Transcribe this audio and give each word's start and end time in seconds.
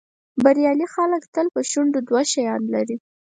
بریالي 0.43 0.87
خلک 0.95 1.23
تل 1.33 1.47
په 1.55 1.61
شونډو 1.69 1.99
دوه 2.07 2.21
شیان 2.31 2.61
لري. 2.73 2.97